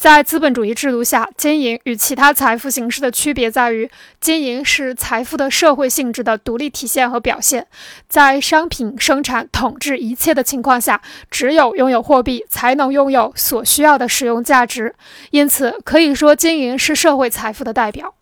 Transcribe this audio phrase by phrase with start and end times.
[0.00, 7.66] 在资本主义制度下经营与其他财富形式的区别在于经营是财富的社会性质的独立体现和表现。
[8.08, 14.94] 在商品生产统治一切的情况下只有拥有货币才能拥有所需要的使用价值。
[15.32, 18.19] 因此可以说经营是社会财富的代表。